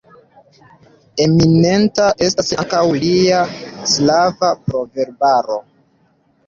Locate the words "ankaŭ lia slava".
2.65-4.53